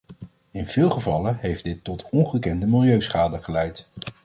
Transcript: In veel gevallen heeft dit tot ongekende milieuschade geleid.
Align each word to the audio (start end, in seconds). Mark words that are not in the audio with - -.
In 0.51 0.67
veel 0.67 0.89
gevallen 0.89 1.37
heeft 1.37 1.63
dit 1.63 1.83
tot 1.83 2.09
ongekende 2.09 2.65
milieuschade 2.65 3.43
geleid. 3.43 3.87